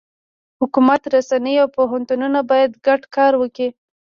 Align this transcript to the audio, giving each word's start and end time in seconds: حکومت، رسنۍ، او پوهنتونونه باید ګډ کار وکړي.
حکومت، 0.59 1.01
رسنۍ، 1.13 1.55
او 1.61 1.67
پوهنتونونه 1.77 2.39
باید 2.51 2.71
ګډ 2.85 3.01
کار 3.15 3.33
وکړي. 3.37 3.69